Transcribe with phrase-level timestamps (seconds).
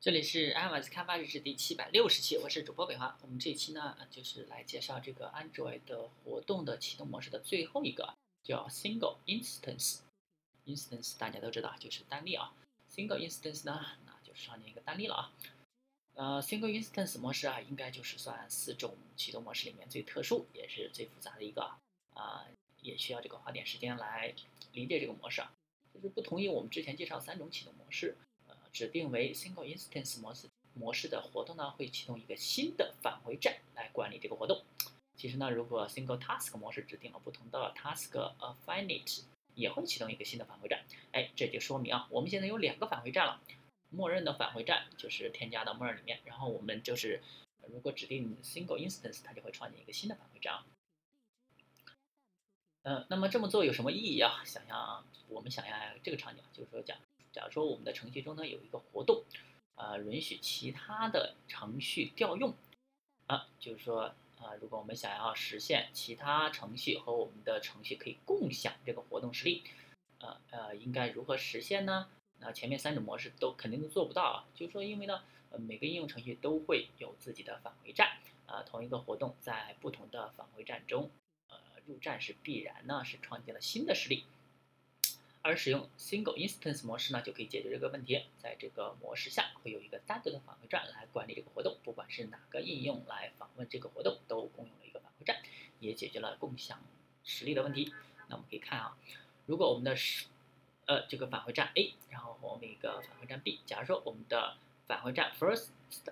[0.00, 3.18] 这里是 iOS 开发日志第七百六十期，我是主播北华。
[3.20, 8.14] 我们这期呢，就是来介绍这个 Android 的活动的启动模式的最后一个，
[8.44, 10.02] 叫 Single Instance。
[10.66, 12.54] Instance 大家都知道就是单例啊
[12.94, 15.32] ，Single Instance 呢，那就是上面一个单例了啊。
[16.14, 21.72] 呃，Single Instance 模式啊，应该就是算四种启动模式里面最特殊也是最复杂的一个
[22.14, 22.46] 啊，
[22.82, 24.32] 也需要这个花点时间来
[24.70, 25.52] 理解这个模式啊。
[25.92, 28.16] 就是不同于我们之前介绍三种启动模式。
[28.72, 34.62] 指定为 Single Instance 模式模式的活动呢，会启动一个新的返回站来管理这个活动。
[35.16, 40.84] 其实呢，如果 Single Task 模式指定了不同的 Task Affinity，也会启动一个新的返回站。
[41.10, 43.40] 哎，这就说明啊，我们现在有两个返回站了。
[43.90, 47.20] 默认的返回站就是添加到默认里面，然后我们就是
[47.66, 50.62] 如果指定 Single Instance，它就会创建一个新的返回站。
[52.82, 54.44] 嗯，那么这么做有什么意义啊？
[54.44, 56.96] 想象我们想象这个场景，就是说讲。
[57.32, 59.24] 假如说我们的程序中呢有一个活动，
[59.76, 62.54] 呃，允许其他的程序调用，
[63.26, 69.62] 啊，就是说，啊，如果我们想要实现其他程序和我们的程序可以共享这个活动实例，
[70.18, 72.08] 呃呃，应该如何实现呢？
[72.40, 74.48] 那前面三种模式都肯定都做不到啊。
[74.54, 81.10] 就是说，因为呢，呃，每个应用程序都会有自己的返回站，啊，同一个活动在不同的返回站中，
[81.48, 81.56] 呃，
[81.86, 84.24] 入站是必然呢是创建了新的实例。
[85.42, 88.22] 而使用 Single Instance 模式呢，就可以解决这个问题。
[88.42, 95.40] 在这个模式下，会有一个单独的返回站来管理这个活动，不管是哪个应用来访问这个活动，都共用了一个返回站，
[95.80, 96.82] 也解决了共享
[97.24, 97.94] 实例的问题。
[98.28, 98.98] 那我们可以看啊，
[99.46, 100.26] 如果我们的是
[100.86, 105.68] 呃这个返回站 A，然后我们一个返回站 B，假如说我们的返回站 First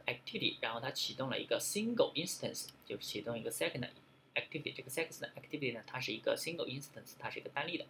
[0.06, 3.88] Activity，然后它启动了一个 Single Instance，就启动一个 Second
[4.34, 7.86] Activity，这个 Second Activity 呢，它是一个 Single Instance，它是一个单例的。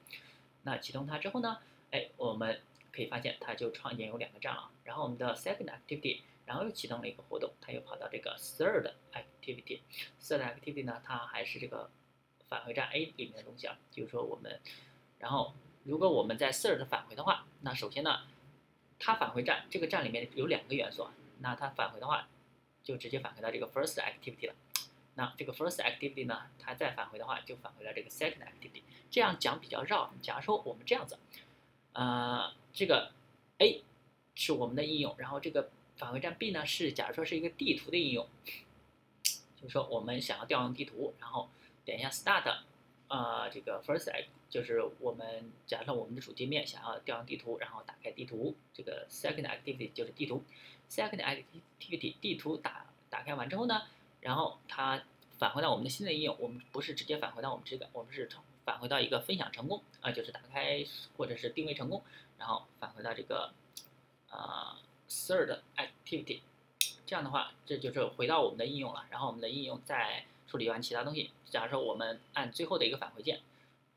[0.67, 1.59] 那启动它之后呢？
[1.93, 2.61] 哎，我们
[2.93, 4.69] 可以发现它就创建有两个站了。
[4.83, 9.79] 然后我们的 second activity，然后又启动了一个活动，它又跑到这个 third activity。
[10.21, 11.89] third activity 呢，它还是这个
[12.49, 13.79] 返回站 A 里面的东西啊。
[13.93, 14.61] 就是说我们，
[15.21, 18.23] 然后如果我们在 third 返回的话，那首先呢，
[18.99, 22.29] 它返回站这个站里面有两个元素啊，那它返回的话，
[22.83, 24.55] 就直接返回到这个 first activity 了。
[25.17, 28.83] 那这个 first activity 呢，它再返回的话，就返回到这个 second activity。
[29.11, 30.13] 这样讲比较绕。
[30.21, 31.19] 假如说我们这样子，
[31.93, 33.13] 呃，这个
[33.59, 33.83] A
[34.35, 38.29] 是我们的应用，然后这个返回站 B 呢是，假如说是一个地图的应用，
[39.25, 41.49] 就是说我们想要调用地图，然后
[41.85, 42.59] 点一下 start，
[43.09, 50.45] 呃，这个 first act 就是我们假设我们的主界面想要调用地图，然后打开地图，这个 second activity 就是地图
[50.91, 53.83] ，second activity 地图打打开完之后呢？
[54.27, 55.05] 然后它
[55.39, 58.29] 返回到我们的新的应用，我们不是直接返回到我们这个，我们是
[58.65, 60.85] 返回到一个分享成功啊，就是打开
[61.17, 62.03] 或者是定位成功，
[62.37, 63.53] 然后返回到这个
[64.31, 64.77] 呃
[65.09, 66.41] third activity，
[67.07, 69.07] 这样的话这就是回到我们的应用了。
[69.11, 73.43] 然后我们的应用再处理完其他东西，假如说我们按最后的一个返回键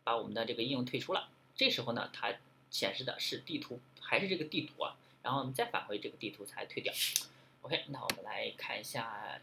[0.04, 2.36] 把我们的这个应用退出了，这时候呢它
[2.70, 4.96] 显示的是地图，还是这个地图啊？
[5.24, 6.94] 然后我们再返回这个地图才退掉。
[7.64, 9.42] OK，那我们来看一下。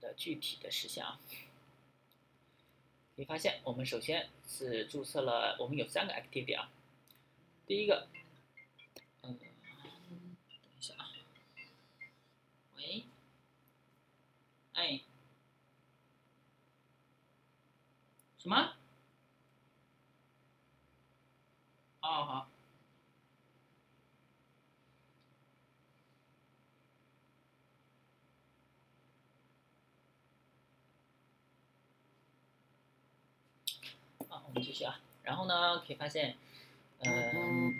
[0.00, 1.20] 的具体的事项啊，
[3.16, 6.70] 你发现我们首先是注册了，我们有三个 activity 啊。
[7.66, 8.08] 第一个，
[9.22, 9.48] 嗯，等
[10.78, 11.10] 一下啊，
[12.76, 13.04] 喂，
[14.72, 15.00] 哎，
[18.38, 18.74] 什么？
[22.00, 22.50] 哦好。
[34.50, 36.36] 我们继续啊，然后呢，可以发现，
[36.98, 37.72] 嗯，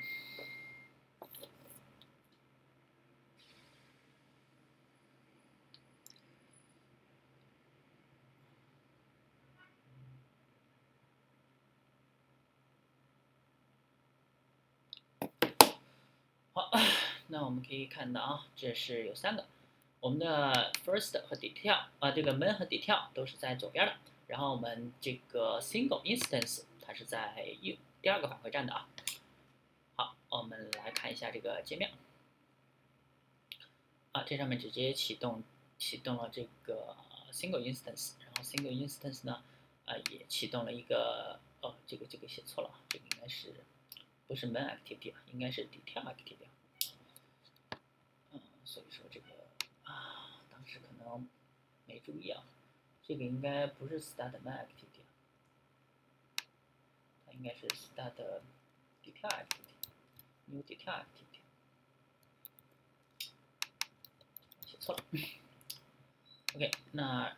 [16.53, 16.71] 好，
[17.27, 19.45] 那我们可以看到啊，这是有三个，
[19.99, 23.95] 我们的 first 和 detail 啊，这个 man 和 detail 都是在左边的。
[24.31, 28.89] 然后我们这个 single instance 它是在右第二个返回站的啊。
[29.97, 31.91] 好，我们来看一下这个界面。
[34.13, 35.43] 啊，这上面直接启动
[35.79, 36.97] 启动了这个
[37.33, 39.43] single instance，然后 single instance 呢，
[39.85, 43.53] 啊也启动了一个哦，这个这个写错了，这个应该是
[44.29, 46.47] 不是 main activity 啊，应该是 detail activity。
[48.31, 49.27] 嗯，所以说这个
[49.83, 51.29] 啊，当时可能
[51.87, 52.45] 没注意啊。
[53.11, 55.03] 这个应该不是 start map activity，
[57.27, 58.15] 它应该是 start
[59.03, 61.41] detail activity，new detail activity
[64.65, 64.79] 写。
[64.79, 65.03] 错了。
[66.55, 67.37] OK，那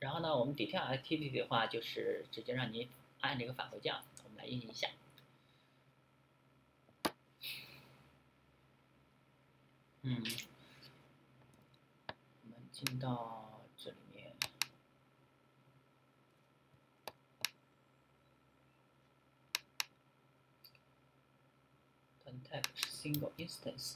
[0.00, 2.88] 然后呢，我们 detail activity 的话，就是直接让你
[3.20, 3.94] 按这个返回键，
[4.24, 4.88] 我们来运行一下。
[10.02, 10.20] 嗯，
[12.42, 14.34] 我们进到这里面
[22.24, 23.94] ，context single instance，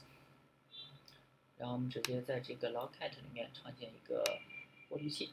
[1.57, 4.39] 然后我们直接在这个 logcat 里面创建一个
[4.89, 5.31] 过滤器。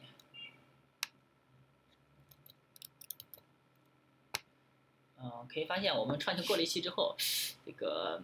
[5.22, 7.16] 嗯，可以发现我们创建过滤器之后，
[7.64, 8.22] 这个。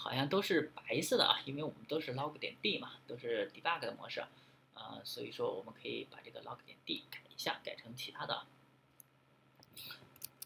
[0.00, 4.24] 好像都是白色的啊，因为我们都是 log 点 d 嘛，都是 debug 的模式，
[4.72, 8.46] 啊，所以说我们可以把这个 log 点 d 改一下，改成其他的。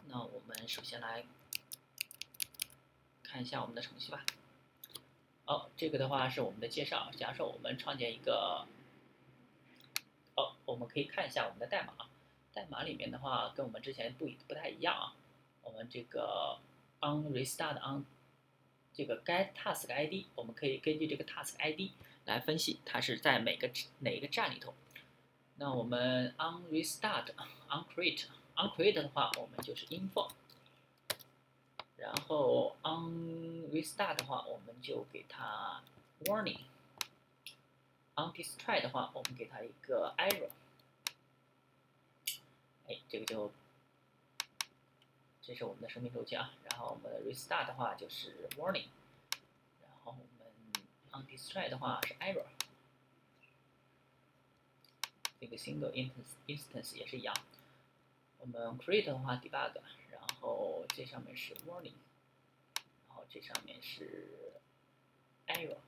[0.09, 1.27] 那我们首先来
[3.33, 4.27] 看一下我们的程序吧。
[5.47, 7.11] 哦，这个的话是我们的介绍。
[7.17, 8.67] 假设我们创建一个，
[10.37, 11.95] 哦，我们可以看一下我们的代码，
[12.53, 15.17] 代码里面的话跟我们之前不不太一样啊。
[15.63, 16.59] 我们这个
[17.01, 18.05] on restart on
[18.93, 21.93] 这个该 task ID，我们可以根据这个 task ID
[22.27, 23.71] 来分析它是在每个
[24.01, 24.75] 哪个站里头。
[25.57, 27.31] 那我们 on restart
[27.71, 28.27] on create
[28.57, 30.31] on create 的话，我们就是 info。
[32.03, 35.81] 然后 on restart 的话，我们就给它
[36.25, 36.59] warning。
[38.17, 40.51] on destroy 的话，我们给它一个 error。
[42.89, 43.53] 哎，这个就。
[45.45, 48.87] 这是我们的生命周期啊，然后我们 restart 的话就是 warning，
[49.83, 50.47] 然后我们
[51.13, 52.45] on destroy 的话是 error，
[55.41, 57.35] 这个 single instance instance 也是一样，
[58.39, 59.73] 我们 create 的话 debug，
[60.13, 61.95] 然后这上面是 warning，
[63.09, 64.53] 然后这上面是
[65.47, 65.79] error，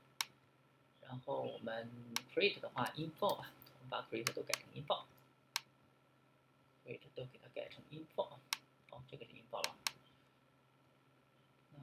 [1.02, 1.90] 然后我们
[2.34, 3.42] create 的话 info，我
[3.80, 5.00] 们把 create 都改成 info，create
[7.14, 8.38] 都给它改成 info。
[9.10, 9.76] 这个是音报了，
[11.72, 11.78] 那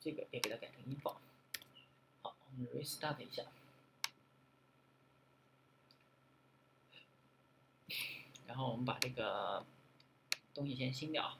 [0.00, 1.20] 这个也给它改成音报。
[2.22, 3.44] 好，我们 restart 一下，
[8.46, 9.64] 然后我们把这个
[10.54, 11.38] 东西先清掉。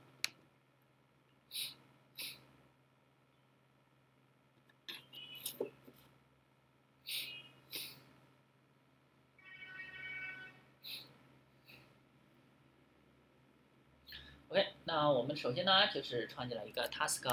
[14.48, 17.24] OK，那我们首先呢，就是创建了一个 task，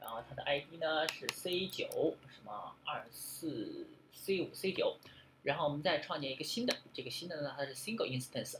[0.00, 4.96] 然后它的 ID 呢是 C 九什么二四 C 五 C 九，
[5.42, 8.56] 然后我们再创建一个新的，这个新的呢它是 single instance，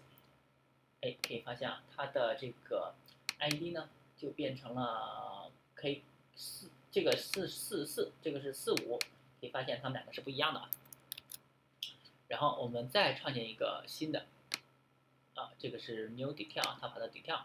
[1.01, 2.95] 哎，可以发现啊它的这个
[3.39, 3.89] ID 呢
[4.21, 6.03] 就变成了可以
[6.37, 8.99] 四这个四四四，这个是四五，
[9.41, 10.71] 可以发现它们两个是不一样的啊。
[12.29, 14.27] 然后我们再创建一个新的，
[15.35, 17.41] 啊，这个是 new detail，它把它 detail。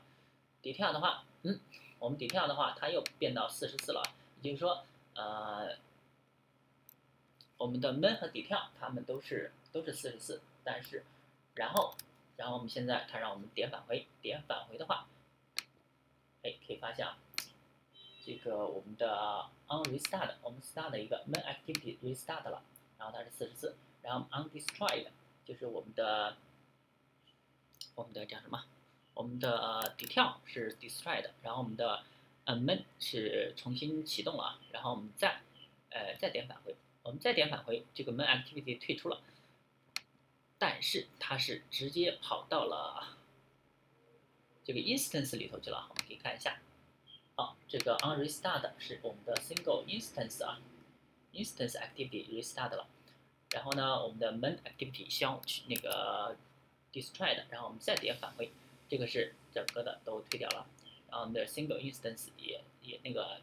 [0.62, 1.60] detail 的话，嗯，
[2.00, 4.04] 我们 detail 的话，它又变到四十四了，
[4.42, 4.84] 也就是说，
[5.14, 5.78] 呃，
[7.58, 11.06] 我们的 man 和 detail 它们都是都是四十四，但是，
[11.54, 11.96] 然后，
[12.36, 15.08] 然后我们现在它让我们点返回，点返回的话，
[16.46, 17.18] 哎，可以发现啊，
[18.24, 22.62] 这个我们的 on restart，我们 start 的一个 main activity restart 了，
[23.00, 25.08] 然后它是四十四，然后 on destroyed
[25.44, 26.38] 就是我们的
[27.96, 28.64] 我们的叫什么？
[29.16, 32.04] 我们的 detail 是 destroyed，然后我们的
[32.44, 35.42] 呃 main 是重新启动了，然后我们再
[35.90, 39.20] 呃再点返回，我们再点返回，这个 main activity 退出了，
[40.60, 43.18] 但是它是直接跑到了
[44.66, 46.60] 这个 instance 里头去了，我们可以看一下，
[47.36, 50.60] 好，这个 on restart 是我们的 single instance 啊
[51.34, 52.88] ，instance activity restart 了，
[53.52, 56.36] 然后呢，我们的 main activity 消去那个
[56.92, 58.52] destroyed，然后我们再点返回。
[58.88, 60.68] 这个是整个的都退掉了，
[61.10, 63.42] 然后我们的 single instance 也也那个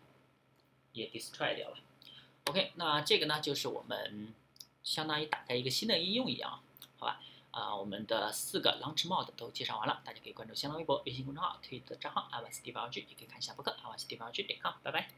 [0.92, 1.78] 也 destroy 掉了。
[2.44, 4.32] OK，那这个呢就是我们
[4.84, 6.62] 相当于打开一个新的应用一样，
[6.98, 7.20] 好吧？
[7.52, 14.08] 啊，我们的四个 launch mode 都介绍完了，大家可以关注新浪微博、微信公众号、推特账号 i w a s d v g 也可以看一下博客 i w a s
[14.08, 15.08] d v g 点 com，拜拜。